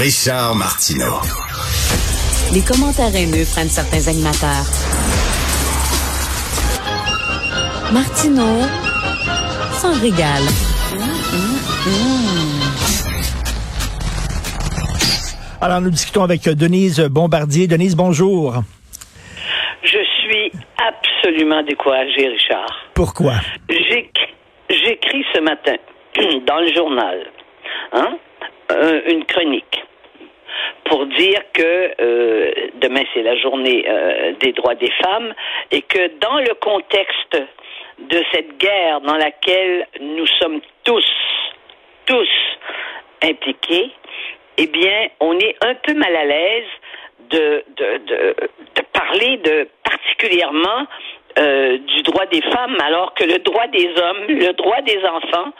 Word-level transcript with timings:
Richard 0.00 0.54
Martineau. 0.54 1.20
Les 2.54 2.62
commentaires 2.64 3.14
haineux 3.14 3.44
prennent 3.52 3.68
certains 3.68 4.08
animateurs. 4.08 4.64
Martineau 7.92 8.64
s'en 9.72 9.92
régale. 10.00 10.48
Alors, 15.60 15.82
nous 15.82 15.90
discutons 15.90 16.22
avec 16.22 16.48
Denise 16.48 17.00
Bombardier. 17.00 17.66
Denise, 17.66 17.94
bonjour. 17.94 18.54
Je 19.82 19.98
suis 20.22 20.50
absolument 20.78 21.62
découragée, 21.62 22.26
Richard. 22.26 22.88
Pourquoi? 22.94 23.34
J'écris 23.68 25.26
ce 25.34 25.40
matin 25.40 25.76
dans 26.46 26.60
le 26.60 26.72
journal 26.74 27.18
hein, 27.92 28.16
euh, 28.70 29.00
une 29.06 29.26
chronique 29.26 29.76
pour 30.90 31.06
dire 31.06 31.40
que 31.52 31.94
euh, 32.00 32.50
demain 32.80 33.04
c'est 33.14 33.22
la 33.22 33.36
journée 33.36 33.84
euh, 33.88 34.32
des 34.40 34.52
droits 34.52 34.74
des 34.74 34.90
femmes 35.02 35.32
et 35.70 35.82
que 35.82 36.18
dans 36.18 36.38
le 36.38 36.52
contexte 36.54 37.40
de 38.00 38.22
cette 38.32 38.58
guerre 38.58 39.00
dans 39.02 39.16
laquelle 39.16 39.86
nous 40.00 40.26
sommes 40.26 40.60
tous, 40.82 41.06
tous 42.06 42.28
impliqués, 43.22 43.92
eh 44.56 44.66
bien, 44.66 45.08
on 45.20 45.38
est 45.38 45.54
un 45.64 45.74
peu 45.76 45.94
mal 45.94 46.16
à 46.16 46.24
l'aise 46.24 46.68
de, 47.30 47.64
parler 48.92 49.36
de 49.36 49.68
particulièrement 49.84 50.86
euh, 51.38 51.78
du 51.78 52.02
droit 52.02 52.26
des 52.26 52.42
femmes, 52.42 52.76
alors 52.82 53.14
que 53.14 53.24
le 53.24 53.38
droit 53.38 53.68
des 53.68 53.88
hommes, 53.96 54.26
le 54.28 54.52
droit 54.54 54.80
des 54.82 54.98
enfants 55.04 55.52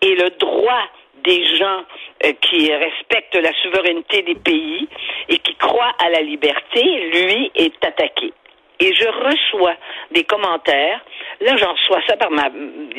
et 0.00 0.14
le 0.14 0.30
droit 0.38 0.88
des 1.28 1.44
gens 1.56 1.84
euh, 2.24 2.32
qui 2.40 2.72
respectent 2.72 3.36
la 3.36 3.52
souveraineté 3.62 4.22
des 4.22 4.34
pays 4.34 4.88
et 5.28 5.38
qui 5.38 5.54
croient 5.56 5.94
à 5.98 6.08
la 6.08 6.22
liberté, 6.22 6.82
lui, 7.12 7.50
est 7.54 7.84
attaqué 7.84 8.32
et 8.80 8.94
je 8.94 9.08
reçois 9.08 9.74
des 10.12 10.24
commentaires. 10.24 11.00
Là, 11.40 11.56
j'en 11.56 11.72
reçois 11.72 12.00
ça 12.06 12.16
par 12.16 12.30
ma. 12.30 12.48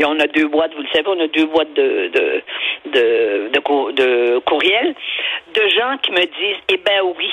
On 0.06 0.20
a 0.20 0.28
deux 0.28 0.48
boîtes, 0.48 0.73
vous 0.73 0.81
le 0.81 0.89
savez, 0.94 1.08
on 1.08 1.20
a 1.20 1.28
deux 1.28 1.45
boîtes 1.45 1.73
de 1.73 2.08
de 2.08 2.44
de, 2.86 3.50
de, 3.54 3.92
de 3.92 4.39
courriel 4.39 4.95
de 5.54 5.67
gens 5.70 5.98
qui 6.04 6.11
me 6.11 6.26
disent 6.26 6.61
Eh 6.70 6.78
ben 6.78 7.02
oui. 7.17 7.32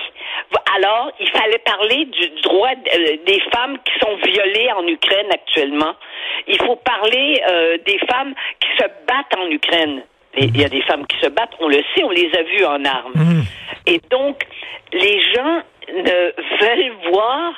Alors, 0.76 1.10
il 1.18 1.28
fallait 1.30 1.58
parler 1.58 2.04
du 2.04 2.28
droit 2.42 2.70
euh, 2.70 3.16
des 3.24 3.40
femmes 3.52 3.78
qui 3.84 3.98
sont 3.98 4.16
violées 4.16 4.70
en 4.72 4.86
Ukraine 4.86 5.26
actuellement. 5.30 5.94
Il 6.46 6.58
faut 6.58 6.76
parler 6.76 7.42
euh, 7.48 7.78
des 7.84 7.98
femmes 8.10 8.34
qui 8.60 8.68
se 8.78 8.86
battent 9.08 9.36
en 9.38 9.50
Ukraine. 9.50 10.02
Il 10.36 10.56
y 10.56 10.64
a 10.64 10.68
des 10.68 10.82
femmes 10.82 11.06
qui 11.06 11.18
se 11.20 11.28
battent, 11.28 11.54
on 11.60 11.68
le 11.68 11.82
sait, 11.94 12.04
on 12.04 12.10
les 12.10 12.30
a 12.36 12.42
vues 12.42 12.64
en 12.64 12.84
armes. 12.84 13.12
Mmh. 13.14 13.42
Et 13.86 14.00
donc, 14.10 14.44
les 14.92 15.20
gens 15.34 15.62
ne 15.92 16.32
veulent 16.60 17.12
voir 17.12 17.54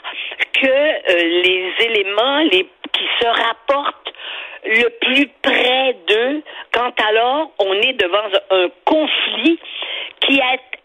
que 0.52 0.66
euh, 0.66 1.42
les 1.42 1.72
éléments 1.80 2.38
les, 2.50 2.68
qui 2.92 3.04
se 3.20 3.26
rapportent 3.26 4.12
le 4.64 4.88
plus 5.00 5.28
près 5.42 5.96
d'eux, 6.06 6.42
quand 6.72 6.92
alors 7.08 7.52
on 7.58 7.72
est 7.74 7.94
devant 7.94 8.28
un 8.50 8.68
conflit 8.84 9.58
qui, 10.20 10.40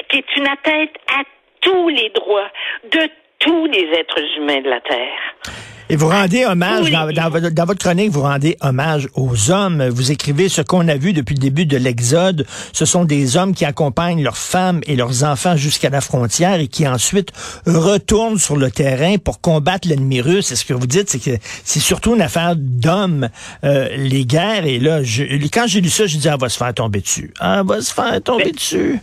qui 0.09 0.17
est 0.17 0.37
une 0.37 0.47
atteinte 0.47 0.91
à 1.11 1.23
tous 1.61 1.89
les 1.89 2.09
droits 2.09 2.49
de 2.91 3.09
tous 3.39 3.65
les 3.65 3.89
êtres 3.97 4.21
humains 4.37 4.61
de 4.61 4.69
la 4.69 4.79
Terre. 4.81 5.72
Et 5.89 5.95
vous 5.95 6.07
rendez 6.07 6.45
hommage, 6.45 6.89
dans, 6.91 7.11
dans, 7.11 7.65
votre 7.65 7.79
chronique, 7.79 8.09
vous 8.09 8.21
rendez 8.21 8.57
hommage 8.61 9.09
aux 9.15 9.51
hommes. 9.51 9.87
Vous 9.89 10.11
écrivez 10.11 10.47
ce 10.47 10.61
qu'on 10.61 10.87
a 10.87 10.95
vu 10.95 11.11
depuis 11.11 11.35
le 11.35 11.41
début 11.41 11.65
de 11.65 11.75
l'Exode. 11.77 12.45
Ce 12.71 12.85
sont 12.85 13.03
des 13.03 13.35
hommes 13.35 13.53
qui 13.53 13.65
accompagnent 13.65 14.23
leurs 14.23 14.37
femmes 14.37 14.79
et 14.87 14.95
leurs 14.95 15.23
enfants 15.23 15.57
jusqu'à 15.57 15.89
la 15.89 15.99
frontière 15.99 16.59
et 16.59 16.67
qui 16.67 16.87
ensuite 16.87 17.31
retournent 17.65 18.39
sur 18.39 18.55
le 18.55 18.71
terrain 18.71 19.17
pour 19.17 19.41
combattre 19.41 19.87
l'ennemi 19.87 20.21
russe. 20.21 20.51
Et 20.51 20.55
ce 20.55 20.63
que 20.63 20.73
vous 20.73 20.87
dites, 20.87 21.09
c'est 21.09 21.19
que 21.19 21.37
c'est 21.63 21.81
surtout 21.81 22.15
une 22.15 22.21
affaire 22.21 22.55
d'hommes, 22.55 23.29
euh, 23.65 23.89
les 23.97 24.25
guerres. 24.25 24.65
Et 24.65 24.79
là, 24.79 25.03
je, 25.03 25.23
quand 25.51 25.67
j'ai 25.67 25.81
lu 25.81 25.89
ça, 25.89 26.07
je 26.07 26.17
dis, 26.17 26.29
ah, 26.29 26.37
va 26.37 26.47
se 26.47 26.57
faire 26.57 26.73
tomber 26.73 27.01
dessus. 27.01 27.33
Ah, 27.39 27.61
va 27.63 27.81
se 27.81 27.93
faire 27.93 28.21
tomber 28.23 28.51
dessus. 28.51 28.99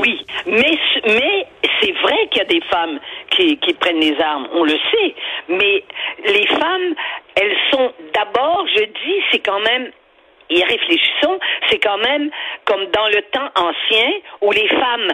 Oui, 0.00 0.18
mais, 0.46 0.78
mais 1.06 1.41
y 2.42 2.56
a 2.56 2.60
des 2.60 2.66
femmes 2.66 2.98
qui, 3.30 3.56
prennent 3.80 4.00
les 4.00 4.20
armes, 4.20 4.48
on 4.52 4.64
le 4.64 4.78
sait, 4.90 5.14
mais 5.48 5.84
les 6.26 6.46
femmes, 6.46 6.94
elles 7.40 7.56
sont 7.70 7.92
d'abord, 8.14 8.66
je 8.76 8.84
dis, 8.84 9.22
c'est 9.30 9.40
quand 9.40 9.60
même 9.60 9.90
et 10.50 10.62
réfléchissons, 10.64 11.38
c'est 11.68 11.78
quand 11.78 11.98
même 11.98 12.30
comme 12.64 12.86
dans 12.86 13.08
le 13.08 13.22
temps 13.32 13.48
ancien 13.56 14.12
où 14.42 14.52
les 14.52 14.68
femmes 14.68 15.08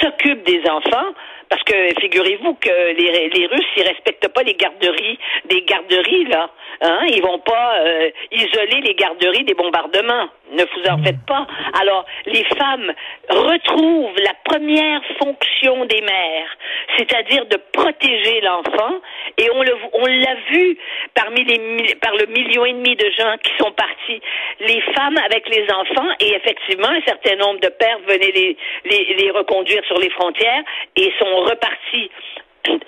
s'occupent 0.00 0.44
des 0.44 0.62
enfants, 0.68 1.14
parce 1.48 1.62
que 1.64 2.00
figurez-vous 2.00 2.54
que 2.54 2.68
les, 2.68 3.30
les 3.30 3.46
Russes, 3.46 3.72
ils 3.76 3.82
respectent 3.82 4.28
pas 4.28 4.42
les 4.42 4.54
garderies, 4.54 5.18
des 5.46 5.62
garderies 5.62 6.24
là. 6.24 6.50
Hein? 6.80 7.06
Ils 7.08 7.22
vont 7.22 7.38
pas 7.38 7.78
euh, 7.80 8.10
isoler 8.30 8.80
les 8.82 8.94
garderies 8.94 9.44
des 9.44 9.54
bombardements. 9.54 10.28
Ne 10.52 10.64
vous 10.64 10.90
en 10.90 11.02
faites 11.02 11.24
pas. 11.26 11.46
Alors, 11.80 12.04
les 12.26 12.44
femmes 12.44 12.92
retrouvent 13.28 14.16
la 14.18 14.34
première 14.44 15.00
fonction 15.18 15.84
des 15.86 16.00
mères, 16.00 16.56
c'est-à-dire 16.96 17.46
de 17.46 17.56
protéger 17.72 18.40
l'enfant. 18.42 19.00
Et 19.38 19.48
on 19.54 19.62
le, 19.62 19.74
on 19.92 20.06
l'a 20.06 20.34
vu 20.50 20.78
parmi 21.14 21.44
les, 21.44 21.94
par 21.96 22.14
le 22.16 22.26
million 22.26 22.64
et 22.64 22.72
demi 22.72 22.96
de 22.96 23.10
gens 23.18 23.36
qui 23.42 23.52
sont 23.58 23.72
partis. 23.72 24.20
Les 24.60 24.80
femmes 24.94 25.18
avec 25.24 25.48
les 25.48 25.64
enfants, 25.72 26.10
et 26.20 26.34
effectivement, 26.34 26.88
un 26.88 27.02
certain 27.06 27.36
nombre 27.36 27.60
de 27.60 27.68
pères 27.68 27.98
venaient 28.06 28.32
les, 28.34 28.56
les, 28.84 29.14
les 29.14 29.30
reconduire 29.30 29.84
sur 29.86 29.98
les 29.98 30.10
frontières 30.10 30.62
et 30.96 31.12
sont 31.18 31.36
repartis 31.44 32.10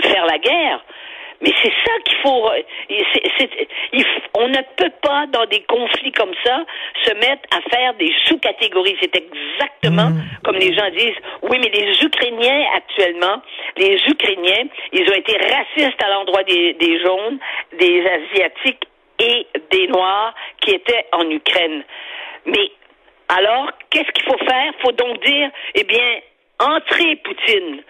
faire 0.02 0.26
la 0.26 0.38
guerre. 0.38 0.84
Mais 1.44 1.52
c'est 1.62 1.72
ça 1.84 1.92
qu'il 2.06 2.16
faut, 2.22 2.50
On 4.34 4.48
ne 4.48 4.62
peut 4.76 4.92
pas, 5.02 5.26
dans 5.26 5.44
des 5.44 5.60
conflits 5.64 6.12
comme 6.12 6.32
ça, 6.42 6.64
se 7.04 7.12
mettre 7.16 7.42
à 7.50 7.60
faire 7.68 7.92
des 7.94 8.12
sous-catégories. 8.24 8.96
C'est 9.00 9.14
exactement 9.14 10.08
mm. 10.08 10.22
comme 10.42 10.56
les 10.56 10.74
gens 10.74 10.88
disent. 10.90 11.20
Oui, 11.42 11.58
mais 11.60 11.68
les 11.68 12.02
Ukrainiens 12.02 12.64
actuellement, 12.74 13.42
les 13.76 14.00
Ukrainiens, 14.08 14.64
ils 14.92 15.06
ont 15.06 15.16
été 15.16 15.36
racistes 15.36 16.02
à 16.02 16.08
l'endroit 16.08 16.44
des, 16.44 16.72
des 16.74 16.98
jaunes, 17.02 17.38
des 17.78 18.06
asiatiques 18.06 18.88
et 19.18 19.46
des 19.70 19.86
noirs 19.88 20.34
qui 20.62 20.70
étaient 20.70 21.04
en 21.12 21.28
Ukraine. 21.28 21.84
Mais 22.46 22.70
alors, 23.28 23.70
qu'est-ce 23.90 24.10
qu'il 24.12 24.24
faut 24.24 24.38
faire? 24.38 24.72
Il 24.78 24.82
faut 24.82 24.92
donc 24.92 25.22
dire, 25.22 25.50
eh 25.74 25.84
bien, 25.84 26.20
entrez 26.58 27.16
Poutine. 27.16 27.82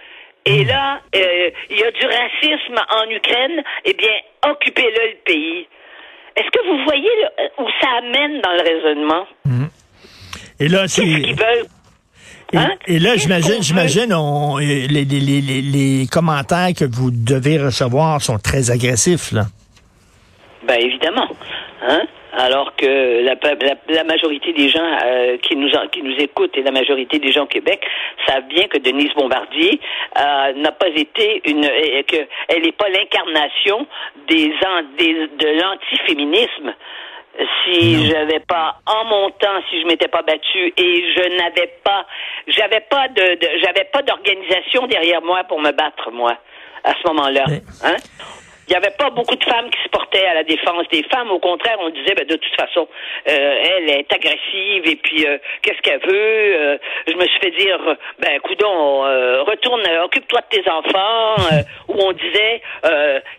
Et 0.46 0.64
là, 0.64 1.00
euh, 1.14 1.50
il 1.70 1.78
y 1.78 1.82
a 1.82 1.90
du 1.90 2.06
racisme 2.06 2.76
en 2.90 3.10
Ukraine. 3.10 3.62
Eh 3.84 3.94
bien, 3.94 4.12
occupez-le 4.50 5.10
le 5.10 5.16
pays. 5.24 5.66
Est-ce 6.36 6.50
que 6.50 6.66
vous 6.68 6.84
voyez 6.84 7.10
où 7.58 7.66
ça 7.80 7.88
amène 7.98 8.40
dans 8.40 8.52
le 8.52 8.62
raisonnement? 8.62 9.26
Mhm. 9.44 9.68
Et 10.60 10.68
là, 10.68 10.86
c'est. 10.86 11.02
Hein? 12.54 12.70
Et, 12.86 12.98
là, 12.98 13.16
j'imagine, 13.16 13.62
j'imagine, 13.62 14.14
les, 14.60 14.86
les, 14.86 15.04
les, 15.04 15.40
les, 15.40 16.06
commentaires 16.06 16.68
que 16.78 16.84
vous 16.84 17.10
devez 17.10 17.58
recevoir 17.58 18.20
sont 18.22 18.38
très 18.38 18.70
agressifs, 18.70 19.32
là. 19.32 19.46
Ben 20.66 20.78
évidemment. 20.80 21.28
Hein? 21.82 22.02
Alors 22.36 22.74
que 22.76 23.22
la, 23.22 23.34
la, 23.88 24.04
majorité 24.04 24.52
des 24.52 24.68
gens 24.68 24.98
euh, 25.04 25.36
qui 25.38 25.56
nous 25.56 25.68
qui 25.92 26.02
nous 26.02 26.16
écoutent 26.18 26.56
et 26.56 26.62
la 26.62 26.70
majorité 26.70 27.18
des 27.18 27.32
gens 27.32 27.44
au 27.44 27.46
Québec 27.46 27.80
savent 28.26 28.46
bien 28.48 28.66
que 28.66 28.78
Denise 28.78 29.12
Bombardier 29.14 29.80
euh, 30.18 30.52
n'a 30.54 30.72
pas 30.72 30.88
été 30.88 31.42
une 31.44 31.62
que 31.62 32.26
elle 32.48 32.62
n'est 32.62 32.72
pas 32.72 32.88
l'incarnation 32.88 33.86
des, 34.28 34.52
des 34.98 35.28
de 35.28 35.60
l'antiféminisme. 35.60 36.74
Si 37.64 38.06
j'avais 38.06 38.40
pas 38.40 38.76
en 38.86 39.04
mon 39.06 39.30
temps 39.30 39.60
si 39.68 39.80
je 39.80 39.86
m'étais 39.86 40.08
pas 40.08 40.22
battue 40.22 40.72
et 40.76 41.12
je 41.16 41.36
n'avais 41.36 41.72
pas 41.82 42.06
j'avais 42.46 42.80
pas 42.88 43.08
de, 43.08 43.34
de 43.34 43.48
j'avais 43.62 43.84
pas 43.92 44.02
d'organisation 44.02 44.86
derrière 44.86 45.20
moi 45.22 45.42
pour 45.44 45.60
me 45.60 45.72
battre 45.72 46.12
moi 46.12 46.36
à 46.84 46.92
ce 46.94 47.08
moment-là 47.08 47.44
hein? 47.84 47.96
Il 48.66 48.70
n'y 48.70 48.76
avait 48.76 48.94
pas 48.96 49.10
beaucoup 49.10 49.36
de 49.36 49.44
femmes 49.44 49.70
qui 49.70 49.82
se 49.82 49.88
portaient 49.88 50.26
à 50.26 50.34
la 50.34 50.44
défense 50.44 50.88
des 50.90 51.02
femmes. 51.04 51.30
Au 51.30 51.38
contraire, 51.38 51.76
on 51.80 51.90
disait, 51.90 52.14
ben, 52.14 52.26
de 52.26 52.36
toute 52.36 52.54
façon, 52.56 52.88
euh, 53.28 53.62
elle 53.78 53.90
est 53.90 54.12
agressive 54.12 54.86
et 54.86 54.96
puis 54.96 55.26
euh, 55.26 55.38
qu'est-ce 55.62 55.80
qu'elle 55.82 56.00
veut? 56.00 56.12
Euh, 56.12 56.78
je 57.06 57.14
me 57.14 57.26
suis 57.26 57.40
fait 57.40 57.50
dire, 57.50 57.78
ben, 58.18 58.40
coudon, 58.40 59.02
retourne, 59.44 59.82
occupe-toi 60.04 60.40
de 60.40 60.56
tes 60.60 60.70
enfants. 60.70 61.34
où 61.88 61.94
on 61.98 62.12
disait, 62.12 62.62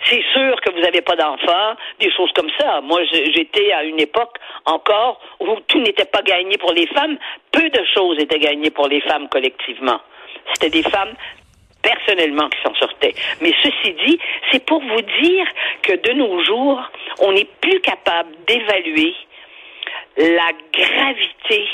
c'est 0.06 0.24
sûr 0.34 0.62
que 0.62 0.72
vous 0.72 0.80
n'avez 0.80 1.02
pas 1.02 1.16
d'enfants, 1.16 1.76
des 2.00 2.12
choses 2.12 2.32
comme 2.34 2.50
ça. 2.60 2.82
Moi, 2.82 3.02
j'étais 3.12 3.72
à 3.72 3.84
une 3.84 4.00
époque 4.00 4.38
encore 4.66 5.20
où 5.40 5.60
tout 5.68 5.80
n'était 5.80 6.06
pas 6.06 6.22
gagné 6.22 6.58
pour 6.58 6.72
les 6.74 6.88
femmes. 6.88 7.18
Peu 7.52 7.70
de 7.70 7.84
choses 7.94 8.20
étaient 8.20 8.40
gagnées 8.40 8.70
pour 8.70 8.88
les 8.88 9.02
femmes 9.02 9.28
collectivement. 9.30 10.00
C'était 10.54 10.70
des 10.70 10.84
femmes 10.84 11.14
personnellement 11.86 12.50
qui 12.50 12.58
s'en 12.64 12.74
sortaient. 12.76 13.14
Mais 13.42 13.54
ceci 13.62 13.94
dit, 14.06 14.20
c'est 14.52 14.66
pour 14.66 14.82
vous 14.82 15.02
dire 15.02 15.46
que 15.84 15.94
de 15.94 16.14
nos 16.14 16.44
jours, 16.44 16.82
on 17.20 17.32
n'est 17.32 17.48
plus 17.62 17.80
capable 17.82 18.30
d'évaluer 18.48 19.14
la 20.18 20.52
gravité 20.74 21.68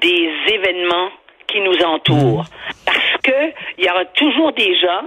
des 0.00 0.30
événements 0.52 1.10
qui 1.48 1.60
nous 1.60 1.78
entourent. 1.82 2.44
y 3.78 3.90
aura 3.90 4.04
toujours 4.06 4.52
des 4.52 4.78
gens 4.78 5.04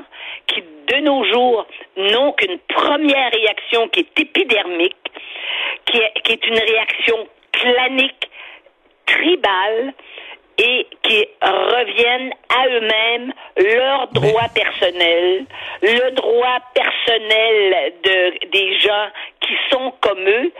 qui, 0.47 0.61
de 0.61 0.97
nos 0.97 1.23
jours, 1.25 1.65
n'ont 1.97 2.33
qu'une 2.33 2.57
première 2.67 3.31
réaction 3.31 3.87
qui 3.89 4.01
est 4.01 4.19
épidermique, 4.19 4.95
qui 5.85 5.97
est, 5.97 6.21
qui 6.23 6.33
est 6.33 6.47
une 6.47 6.59
réaction 6.59 7.27
clanique, 7.51 8.29
tribale, 9.05 9.93
et 10.57 10.87
qui 11.03 11.27
reviennent 11.41 12.33
à 12.49 12.67
eux-mêmes 12.67 13.33
leur 13.57 14.07
droit 14.09 14.47
personnel, 14.53 15.45
le 15.81 16.11
droit 16.11 16.59
personnel 16.73 17.93
de, 18.03 18.49
des 18.51 18.79
gens 18.79 19.07
qui 19.41 19.53
sont 19.69 19.93
comme 20.01 20.27
eux, 20.27 20.51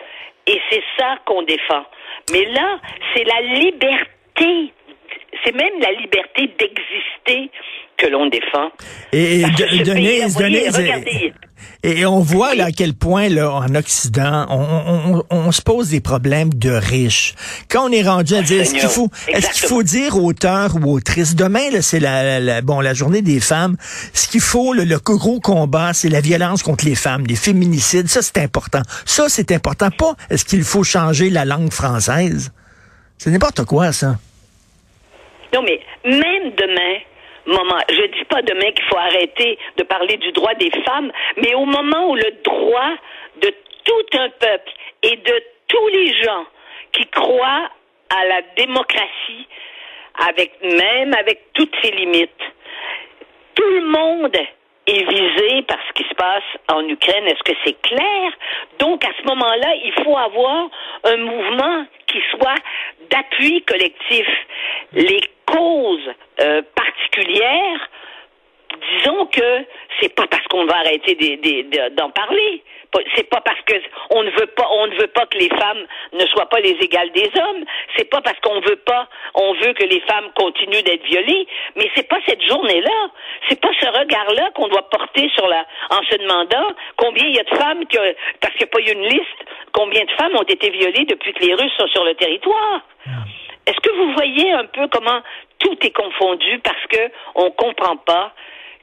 et 0.47 0.61
c'est 0.69 0.83
ça 0.97 1.17
qu'on 1.25 1.43
défend. 1.43 1.85
Mais 2.31 2.45
là, 2.45 2.79
c'est 3.13 3.23
la 3.23 3.41
liberté, 3.41 4.73
c'est 5.43 5.55
même 5.55 5.73
la 5.81 5.91
liberté 5.91 6.53
d'exister 6.59 7.51
que 7.97 8.07
l'on 8.07 8.27
défend. 8.27 8.69
Et, 9.11 9.41
et 9.41 11.33
et 11.83 12.05
on 12.05 12.19
voit 12.19 12.53
là, 12.53 12.65
à 12.65 12.71
quel 12.71 12.93
point 12.93 13.27
là, 13.29 13.51
en 13.51 13.73
Occident, 13.75 14.45
on, 14.49 15.15
on, 15.15 15.23
on, 15.29 15.51
se 15.51 15.61
pose 15.61 15.89
des 15.89 15.99
problèmes 15.99 16.53
de 16.53 16.69
riches. 16.69 17.33
Quand 17.69 17.89
on 17.89 17.91
est 17.91 18.03
rendu 18.03 18.35
à 18.35 18.41
dire, 18.41 18.61
est-ce 18.61 18.73
qu'il 18.73 18.87
faut, 18.87 19.09
est-ce 19.27 19.51
qu'il 19.51 19.67
faut 19.67 19.81
dire 19.81 20.23
auteur 20.23 20.75
ou 20.75 20.91
autrice? 20.91 21.35
Demain, 21.35 21.71
là, 21.71 21.81
c'est 21.81 21.99
la, 21.99 22.61
bon 22.61 22.81
la 22.81 22.93
journée 22.93 23.21
des 23.21 23.39
femmes. 23.39 23.77
Ce 24.13 24.27
qu'il 24.27 24.41
faut, 24.41 24.73
le, 24.73 24.83
le 24.83 24.99
gros 24.99 25.39
combat, 25.39 25.93
c'est 25.93 26.09
la 26.09 26.21
violence 26.21 26.61
contre 26.61 26.85
les 26.85 26.95
femmes, 26.95 27.25
les 27.27 27.35
féminicides. 27.35 28.07
Ça, 28.07 28.21
c'est 28.21 28.37
important. 28.37 28.81
Ça, 29.05 29.25
c'est 29.27 29.51
important. 29.51 29.89
Pas 29.89 30.15
est-ce 30.29 30.45
qu'il 30.45 30.63
faut 30.63 30.83
changer 30.83 31.29
la 31.29 31.45
langue 31.45 31.71
française? 31.71 32.51
C'est 33.17 33.31
n'importe 33.31 33.65
quoi, 33.65 33.91
ça. 33.91 34.17
Non, 35.53 35.61
mais 35.63 35.79
même 36.03 36.51
demain, 36.51 36.99
moment. 37.45 37.79
Je 37.89 38.05
dis 38.07 38.25
pas 38.25 38.41
demain 38.41 38.71
qu'il 38.71 38.85
faut 38.85 38.97
arrêter 38.97 39.57
de 39.77 39.83
parler 39.83 40.17
du 40.17 40.31
droit 40.31 40.53
des 40.55 40.71
femmes, 40.85 41.11
mais 41.37 41.53
au 41.55 41.65
moment 41.65 42.09
où 42.09 42.15
le 42.15 42.31
droit 42.43 42.93
de 43.41 43.53
tout 43.83 44.17
un 44.17 44.29
peuple 44.29 44.71
et 45.03 45.15
de 45.15 45.43
tous 45.67 45.87
les 45.87 46.13
gens 46.23 46.45
qui 46.93 47.05
croient 47.07 47.69
à 48.09 48.25
la 48.25 48.41
démocratie, 48.57 49.47
avec 50.27 50.51
même 50.61 51.13
avec 51.13 51.53
toutes 51.53 51.73
ses 51.81 51.91
limites, 51.91 52.29
tout 53.55 53.69
le 53.69 53.81
monde 53.81 54.37
est 54.87 55.03
visé 55.09 55.61
par 55.63 55.77
ce 55.87 55.93
qui 55.93 56.07
se 56.09 56.15
passe 56.15 56.43
en 56.69 56.87
Ukraine. 56.87 57.25
Est-ce 57.27 57.43
que 57.43 57.57
c'est 57.63 57.79
clair? 57.81 58.31
Donc, 58.79 59.05
à 59.05 59.11
ce 59.17 59.27
moment-là, 59.27 59.75
il 59.83 59.93
faut 60.03 60.17
avoir 60.17 60.69
un 61.05 61.17
mouvement 61.17 61.85
qui 62.07 62.19
soit 62.31 62.55
d'appui 63.09 63.61
collectif. 63.61 64.27
Euh, 66.39 66.61
particulières, 66.75 67.89
disons 68.97 69.25
que 69.27 69.65
c'est 69.99 70.13
pas 70.15 70.27
parce 70.27 70.45
qu'on 70.47 70.65
va 70.65 70.77
arrêter 70.77 71.15
d'en 71.91 72.09
parler. 72.09 72.63
C'est 73.15 73.29
pas 73.29 73.39
parce 73.39 73.61
que 73.61 73.75
on 74.09 74.23
ne 74.23 74.31
veut 74.31 74.47
pas, 74.47 74.67
on 74.69 74.87
ne 74.87 74.95
veut 74.95 75.07
pas 75.07 75.25
que 75.25 75.37
les 75.37 75.47
femmes 75.47 75.85
ne 76.11 76.25
soient 76.25 76.49
pas 76.49 76.59
les 76.59 76.71
égales 76.71 77.11
des 77.11 77.29
hommes. 77.39 77.63
C'est 77.95 78.09
pas 78.09 78.19
parce 78.21 78.37
qu'on 78.41 78.59
veut 78.59 78.81
pas, 78.85 79.07
on 79.35 79.53
veut 79.53 79.73
que 79.73 79.85
les 79.85 80.01
femmes 80.01 80.29
continuent 80.35 80.83
d'être 80.83 81.05
violées. 81.05 81.47
Mais 81.75 81.89
c'est 81.95 82.07
pas 82.07 82.19
cette 82.27 82.41
journée-là. 82.43 83.09
C'est 83.47 83.61
pas 83.61 83.71
ce 83.79 83.85
regard-là 83.85 84.51
qu'on 84.55 84.67
doit 84.67 84.89
porter 84.89 85.29
sur 85.35 85.47
la, 85.47 85.65
en 85.89 86.03
se 86.03 86.17
demandant 86.17 86.73
combien 86.97 87.25
il 87.27 87.35
y 87.35 87.39
a 87.39 87.43
de 87.43 87.55
femmes 87.55 87.85
que, 87.85 88.15
parce 88.41 88.53
qu'il 88.55 88.65
n'y 88.65 88.71
a 88.71 88.73
pas 88.73 88.81
eu 88.81 88.91
une 88.93 89.07
liste, 89.07 89.45
combien 89.71 90.03
de 90.03 90.11
femmes 90.11 90.35
ont 90.35 90.43
été 90.43 90.69
violées 90.69 91.05
depuis 91.05 91.33
que 91.33 91.45
les 91.45 91.53
Russes 91.53 91.73
sont 91.77 91.87
sur 91.87 92.03
le 92.03 92.15
territoire. 92.15 92.81
Est-ce 93.65 93.79
que 93.79 93.91
vous 93.95 94.13
voyez 94.13 94.51
un 94.51 94.65
peu 94.65 94.87
comment 94.87 95.21
tout 95.59 95.77
est 95.81 95.95
confondu 95.95 96.59
parce 96.63 96.85
que 96.89 97.11
on 97.35 97.51
comprend 97.51 97.97
pas 97.97 98.33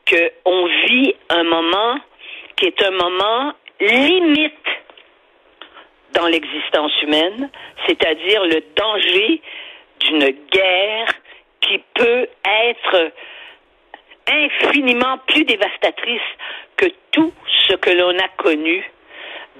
qu'on 0.08 0.66
vit 0.86 1.14
un 1.28 1.44
moment 1.44 1.98
qui 2.56 2.66
est 2.66 2.82
un 2.82 2.90
moment 2.90 3.52
limite 3.80 4.52
dans 6.14 6.26
l'existence 6.26 6.92
humaine, 7.02 7.50
c'est-à-dire 7.86 8.44
le 8.44 8.62
danger 8.74 9.40
d'une 10.00 10.30
guerre 10.50 11.14
qui 11.60 11.82
peut 11.94 12.28
être 12.44 13.12
infiniment 14.26 15.18
plus 15.26 15.44
dévastatrice 15.44 16.20
que 16.76 16.86
tout 17.12 17.32
ce 17.68 17.74
que 17.74 17.90
l'on 17.90 18.16
a 18.18 18.28
connu 18.36 18.84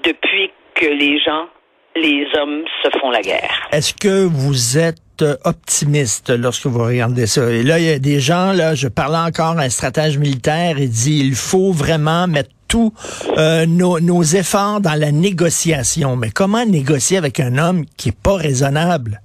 depuis 0.03 0.51
que 0.75 0.85
les 0.85 1.19
gens, 1.19 1.47
les 1.95 2.27
hommes 2.37 2.65
se 2.83 2.89
font 2.99 3.09
la 3.09 3.21
guerre. 3.21 3.67
Est-ce 3.71 3.93
que 3.93 4.25
vous 4.25 4.77
êtes 4.77 4.97
optimiste 5.43 6.29
lorsque 6.29 6.65
vous 6.65 6.83
regardez 6.83 7.27
ça. 7.27 7.49
Et 7.49 7.63
là, 7.63 7.79
il 7.79 7.85
y 7.85 7.91
a 7.91 7.99
des 7.99 8.19
gens, 8.19 8.53
là, 8.53 8.75
je 8.75 8.87
parlais 8.87 9.17
encore 9.17 9.57
à 9.59 9.63
un 9.63 9.69
stratège 9.69 10.17
militaire, 10.17 10.75
il 10.77 10.89
dit 10.89 11.21
il 11.25 11.35
faut 11.35 11.71
vraiment 11.71 12.27
mettre 12.27 12.49
tous 12.69 12.93
euh, 13.37 13.65
nos, 13.65 14.21
efforts 14.23 14.79
dans 14.79 14.97
la 14.97 15.11
négociation. 15.11 16.15
Mais 16.15 16.29
comment 16.29 16.65
négocier 16.65 17.17
avec 17.17 17.39
un 17.39 17.57
homme 17.57 17.83
qui 17.97 18.09
est 18.09 18.23
pas 18.23 18.35
raisonnable? 18.35 19.19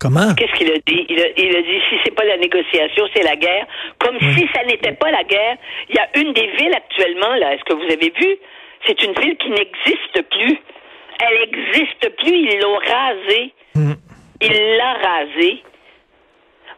Comment? 0.00 0.34
Qu'est-ce 0.34 0.56
qu'il 0.56 0.70
a 0.70 0.78
dit? 0.86 1.06
Il 1.08 1.18
a, 1.20 1.62
dit 1.62 1.80
si 1.90 1.96
c'est 2.04 2.14
pas 2.14 2.24
la 2.24 2.38
négociation, 2.38 3.04
c'est 3.14 3.24
la 3.24 3.36
guerre. 3.36 3.66
Comme 3.98 4.16
si 4.20 4.46
ça 4.54 4.64
n'était 4.64 4.92
pas 4.92 5.10
la 5.10 5.24
guerre. 5.24 5.56
Il 5.90 5.96
y 5.96 5.98
a 5.98 6.08
une 6.20 6.32
des 6.32 6.46
villes 6.56 6.74
actuellement, 6.74 7.34
là, 7.34 7.54
est-ce 7.54 7.64
que 7.64 7.74
vous 7.74 7.92
avez 7.92 8.12
vu? 8.16 8.36
C'est 8.86 9.02
une 9.02 9.12
ville 9.20 9.36
qui 9.36 9.50
n'existe 9.50 10.22
plus. 10.30 10.58
Elle 11.20 11.38
n'existe 11.40 12.16
plus, 12.16 12.32
ils 12.32 12.60
l'ont 12.62 12.78
rasée. 12.78 13.52
Hmm. 13.74 14.07
Il 14.40 14.76
l'a 14.76 14.94
rasé. 14.94 15.62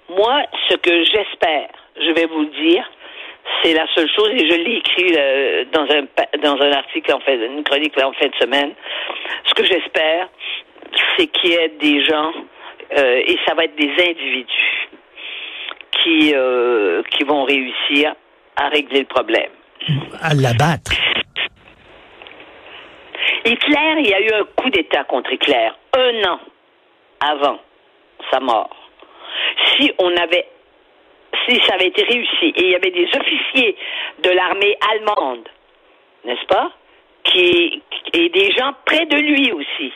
Moi, 0.09 0.43
ce 0.69 0.77
que 0.77 1.05
j'espère, 1.05 1.69
je 1.97 2.11
vais 2.12 2.27
vous 2.27 2.41
le 2.41 2.47
dire, 2.47 2.91
c'est 3.62 3.75
la 3.75 3.87
seule 3.95 4.09
chose, 4.09 4.31
et 4.33 4.49
je 4.49 4.55
l'ai 4.55 4.77
écrit 4.77 5.15
euh, 5.17 5.65
dans 5.73 5.87
un 5.91 6.07
dans 6.43 6.61
un 6.61 6.73
article 6.73 7.12
en 7.12 7.21
fait, 7.21 7.37
une 7.37 7.62
chronique 7.62 7.97
en 8.03 8.12
fin 8.12 8.27
de 8.27 8.35
semaine. 8.37 8.73
Ce 9.45 9.55
que 9.55 9.65
j'espère, 9.65 10.29
c'est 11.17 11.27
qu'il 11.27 11.51
y 11.51 11.55
ait 11.55 11.69
des 11.81 12.05
gens, 12.05 12.33
euh, 12.97 13.23
et 13.27 13.39
ça 13.47 13.55
va 13.55 13.65
être 13.65 13.77
des 13.77 13.93
individus, 13.93 14.89
qui 16.03 16.33
euh, 16.35 17.03
qui 17.11 17.25
vont 17.25 17.45
réussir 17.45 18.15
à 18.57 18.69
régler 18.69 19.01
le 19.01 19.07
problème. 19.07 19.51
À 20.21 20.35
l'abattre. 20.35 20.93
Hitler, 23.45 23.95
il 23.99 24.09
y 24.09 24.15
a 24.15 24.21
eu 24.21 24.33
un 24.33 24.45
coup 24.57 24.71
d'État 24.71 25.05
contre 25.05 25.33
Hitler, 25.33 25.71
un 25.95 26.31
an 26.31 26.41
avant 27.21 27.59
sa 28.31 28.41
mort, 28.41 28.75
si 29.77 29.93
on 29.99 30.17
avait 30.17 30.47
si 31.49 31.61
ça 31.67 31.75
avait 31.75 31.87
été 31.87 32.03
réussi 32.03 32.47
et 32.57 32.65
il 32.65 32.71
y 32.71 32.75
avait 32.75 32.91
des 32.91 33.09
officiers 33.15 33.77
de 34.23 34.31
l'armée 34.31 34.77
allemande, 34.93 35.49
n'est-ce 36.25 36.47
pas, 36.47 36.71
qui 37.25 37.83
et 38.12 38.29
des 38.29 38.50
gens 38.53 38.73
près 38.85 39.07
de 39.07 39.17
lui 39.17 39.53
aussi 39.53 39.93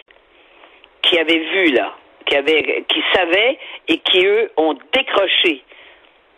qui 1.02 1.18
avaient 1.18 1.38
vu 1.38 1.72
là, 1.72 1.92
qui 2.26 2.36
avaient 2.36 2.84
qui 2.88 3.02
savaient 3.12 3.58
et 3.88 3.98
qui 3.98 4.24
eux 4.24 4.50
ont 4.56 4.74
décroché. 4.92 5.62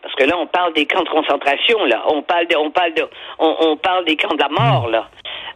Parce 0.02 0.14
que 0.14 0.24
là, 0.24 0.38
on 0.38 0.46
parle 0.46 0.72
des 0.72 0.86
camps 0.86 1.02
de 1.02 1.08
concentration, 1.08 1.84
là. 1.84 2.04
On 2.06 2.22
parle 2.22 2.46
de, 2.46 2.56
on 2.56 2.70
parle 2.70 2.94
de, 2.94 3.08
on, 3.40 3.76
parle 3.76 4.04
des 4.04 4.14
camps 4.14 4.34
de 4.36 4.40
la 4.40 4.48
mort, 4.48 4.88
là. 4.88 5.08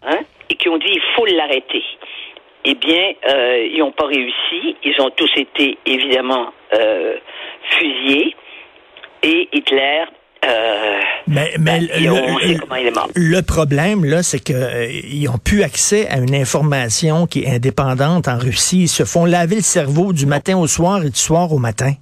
Hein? 0.02 0.22
Et 0.48 0.56
qui 0.56 0.68
ont 0.68 0.76
dit, 0.76 0.90
il 0.90 1.02
faut 1.14 1.24
l'arrêter 1.26 1.84
eh 2.64 2.74
bien, 2.74 3.12
euh, 3.28 3.68
ils 3.72 3.78
n'ont 3.78 3.92
pas 3.92 4.06
réussi. 4.06 4.76
Ils 4.84 5.00
ont 5.00 5.10
tous 5.10 5.30
été 5.36 5.78
évidemment 5.86 6.52
euh, 6.74 7.16
fusillés. 7.70 8.34
Et 9.22 9.48
Hitler 9.52 10.04
euh, 10.42 11.00
mais, 11.26 11.50
mais 11.58 11.80
ben, 11.80 11.88
le, 12.00 13.36
le, 13.36 13.42
problème, 13.42 14.04
là, 14.04 14.22
c'est 14.22 14.38
qu'ils 14.38 14.56
euh, 14.56 15.32
ont 15.32 15.38
plus 15.38 15.62
accès 15.62 16.08
à 16.08 16.16
une 16.16 16.34
information 16.34 17.26
qui 17.26 17.44
est 17.44 17.56
indépendante 17.56 18.26
en 18.26 18.38
Russie. 18.38 18.84
Ils 18.84 18.88
se 18.88 19.04
font 19.04 19.26
laver 19.26 19.56
le 19.56 19.62
cerveau 19.62 20.14
du 20.14 20.24
matin 20.24 20.56
au 20.56 20.66
soir 20.66 21.02
et 21.04 21.10
du 21.10 21.18
soir 21.18 21.52
au 21.52 21.58
matin. 21.58 21.92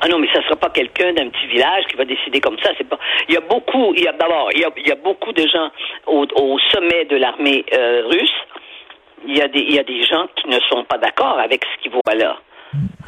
Ah 0.00 0.08
non, 0.08 0.18
mais 0.18 0.28
ça 0.32 0.42
sera 0.44 0.56
pas 0.56 0.70
quelqu'un 0.70 1.12
d'un 1.12 1.28
petit 1.28 1.46
village 1.48 1.84
qui 1.90 1.96
va 1.96 2.06
décider 2.06 2.40
comme 2.40 2.56
ça. 2.62 2.70
C'est 2.78 2.88
pas. 2.88 2.98
Il 3.28 3.34
y 3.34 3.36
a 3.36 3.40
beaucoup. 3.40 3.92
Il 3.94 4.02
y 4.02 4.08
a 4.08 4.12
d'abord, 4.12 4.48
il, 4.54 4.64
il 4.78 4.88
y 4.88 4.92
a, 4.92 4.96
beaucoup 4.96 5.32
de 5.32 5.46
gens 5.46 5.70
au, 6.06 6.26
au 6.36 6.58
sommet 6.72 7.04
de 7.04 7.16
l'armée 7.16 7.64
euh, 7.74 8.04
russe 8.06 8.32
il 9.26 9.36
y, 9.36 9.42
a 9.42 9.48
des, 9.48 9.60
il 9.60 9.74
y 9.74 9.78
a 9.78 9.84
des 9.84 10.02
gens 10.04 10.26
qui 10.36 10.48
ne 10.48 10.58
sont 10.68 10.84
pas 10.84 10.98
d'accord 10.98 11.38
avec 11.38 11.64
ce 11.64 11.82
qu'ils 11.82 11.92
voient 11.92 12.14
là. 12.14 12.38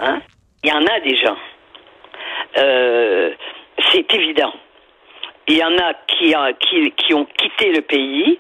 Hein? 0.01 0.21
Il 0.63 0.71
y 0.71 0.73
en 0.73 0.87
a 0.87 1.01
des 1.01 1.17
gens. 1.17 1.37
Euh, 2.59 3.33
c'est 3.93 4.13
évident. 4.15 4.53
Il 5.49 5.57
y 5.57 5.65
en 5.65 5.77
a 5.79 5.95
qui 6.09 7.15
ont 7.15 7.25
quitté 7.25 7.73
le 7.73 7.83
pays 7.83 8.39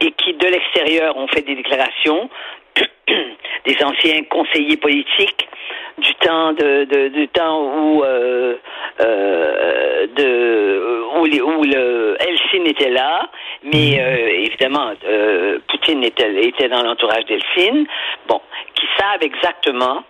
et 0.00 0.12
qui, 0.12 0.34
de 0.34 0.46
l'extérieur, 0.46 1.16
ont 1.16 1.26
fait 1.28 1.42
des 1.42 1.54
déclarations, 1.54 2.28
des 3.08 3.76
anciens 3.82 4.22
conseillers 4.24 4.76
politiques 4.76 5.48
du 5.98 6.14
temps 6.16 6.52
de, 6.52 6.84
de 6.84 7.08
du 7.08 7.28
temps 7.28 7.62
où 7.62 8.04
euh, 8.04 8.56
euh, 9.00 10.06
de 10.14 11.18
où, 11.18 11.24
les, 11.24 11.40
où 11.40 11.62
le 11.62 12.16
Helsinki 12.20 12.70
était 12.70 12.90
là, 12.90 13.28
mais 13.62 13.98
euh, 14.00 14.44
évidemment 14.44 14.92
euh, 15.08 15.58
Poutine 15.68 16.04
était, 16.04 16.34
était 16.42 16.68
dans 16.68 16.82
l'entourage 16.82 17.24
d'Helsinki. 17.24 17.86
Bon, 18.28 18.40
qui 18.74 18.86
savent 18.98 19.22
exactement. 19.22 20.02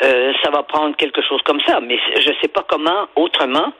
Ça 0.00 0.50
va 0.50 0.64
prendre 0.64 0.96
quelque 0.96 1.22
chose 1.22 1.40
comme 1.44 1.60
ça, 1.60 1.78
mais 1.80 1.96
je 2.18 2.28
ne 2.28 2.34
sais 2.42 2.48
pas 2.48 2.64
comment 2.68 3.06
autrement 3.14 3.72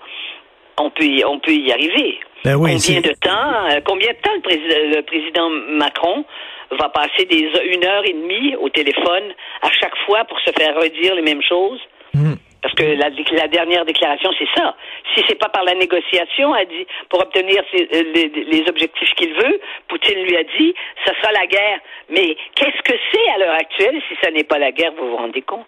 on 0.79 0.91
peut 0.91 1.05
y, 1.05 1.25
on 1.25 1.41
peut 1.41 1.53
y 1.53 1.73
arriver. 1.73 2.21
Ben 2.45 2.55
oui, 2.55 2.77
combien 2.77 3.01
de 3.01 3.15
temps, 3.21 3.81
combien 3.85 4.13
de 4.13 4.19
temps 4.19 4.31
le 4.45 4.97
le 4.97 5.03
président 5.03 5.51
Macron 5.51 6.25
va 6.73 6.89
passer 6.89 7.25
des 7.27 7.51
une 7.75 7.85
heure 7.85 8.05
et 8.05 8.13
demie 8.13 8.57
au 8.57 8.69
téléphone 8.69 9.35
à 9.63 9.71
chaque 9.71 9.97
fois 10.07 10.25
pour 10.25 10.39
se 10.41 10.51
faire 10.53 10.75
redire 10.77 11.15
les 11.15 11.23
mêmes 11.23 11.43
choses? 11.43 11.81
Mhm. 12.15 12.37
Parce 12.63 12.75
que 12.77 12.85
la, 12.85 13.11
la 13.11 13.49
dernière 13.49 13.85
déclaration, 13.85 14.31
c'est 14.39 14.49
ça. 14.57 14.75
Si 15.15 15.23
c'est 15.29 15.39
pas 15.39 15.51
par 15.51 15.65
la 15.65 15.75
négociation, 15.75 16.55
a 16.55 16.65
dit, 16.65 16.87
pour 17.11 17.21
obtenir 17.21 17.63
ses- 17.71 17.89
euh, 17.93 18.03
les, 18.15 18.29
les 18.45 18.69
objectifs 18.71 19.13
qu'il 19.17 19.35
veut, 19.35 19.61
Poutine 19.89 20.23
lui 20.25 20.35
a 20.35 20.45
dit, 20.45 20.75
ça 21.05 21.13
sera 21.21 21.33
la 21.33 21.47
guerre. 21.47 21.81
Mais 22.09 22.35
qu'est-ce 22.55 22.81
que 22.83 22.99
c'est 23.13 23.31
à 23.35 23.39
l'heure 23.39 23.55
actuelle 23.55 24.01
si 24.09 24.15
ça 24.23 24.31
n'est 24.31 24.45
pas 24.45 24.59
la 24.59 24.73
guerre, 24.73 24.93
vous 24.97 25.11
vous 25.11 25.17
rendez 25.17 25.43
compte? 25.43 25.67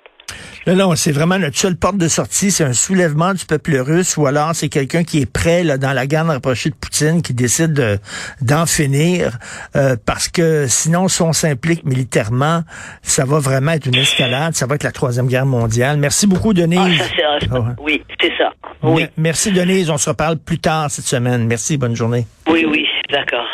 Là, 0.67 0.75
non, 0.75 0.97
c'est 0.97 1.13
vraiment 1.13 1.39
notre 1.39 1.57
seule 1.57 1.77
porte 1.77 1.97
de 1.97 2.09
sortie, 2.09 2.51
c'est 2.51 2.65
un 2.65 2.73
soulèvement 2.73 3.35
du 3.35 3.45
peuple 3.47 3.77
russe, 3.77 4.17
ou 4.17 4.27
alors 4.27 4.51
c'est 4.55 4.69
quelqu'un 4.69 5.05
qui 5.05 5.21
est 5.21 5.31
prêt 5.31 5.63
là, 5.63 5.79
dans 5.79 5.93
la 5.93 6.07
garde 6.09 6.29
rapprochée 6.29 6.71
de 6.71 6.75
Poutine, 6.75 7.23
qui 7.23 7.35
décide 7.35 7.73
de- 7.73 7.99
d'en 8.41 8.67
finir, 8.67 9.39
euh, 9.77 9.95
parce 10.05 10.27
que 10.29 10.67
sinon, 10.69 11.07
si 11.07 11.23
on 11.23 11.33
s'implique 11.33 11.85
militairement, 11.85 12.63
ça 13.03 13.25
va 13.25 13.39
vraiment 13.39 13.73
être 13.73 13.87
une 13.87 13.95
escalade, 13.95 14.55
ça 14.57 14.67
va 14.67 14.75
être 14.75 14.83
la 14.83 14.91
troisième 14.93 15.29
guerre 15.29 15.47
mondiale. 15.47 15.99
Merci 15.99 16.27
beaucoup, 16.27 16.53
Denise. 16.53 16.81
Ah, 17.01 17.05
ça, 17.05 17.11
c'est, 17.41 17.49
Ah 17.53 17.75
oui, 17.81 18.03
c'est 18.21 18.33
ça. 18.37 18.51
Oui, 18.83 19.03
Me- 19.03 19.09
Merci, 19.19 19.53
Denise. 19.53 19.89
On 19.91 19.99
se 19.99 20.09
reparle 20.11 20.37
plus 20.39 20.59
tard 20.59 20.91
cette 20.91 21.05
semaine. 21.07 21.47
Merci, 21.47 21.77
bonne 21.77 21.95
journée. 21.95 22.27
oui, 22.51 22.67
oui, 22.69 22.85
d'accord. 23.13 23.47